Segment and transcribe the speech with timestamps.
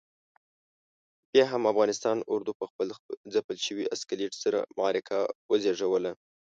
[1.31, 2.87] بیا هم افغانستان اردو پخپل
[3.33, 5.17] ځپل شوي اسکلیت سره معرکه
[5.49, 6.11] وزېږوله.